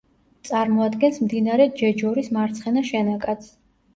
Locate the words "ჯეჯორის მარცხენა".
1.81-2.83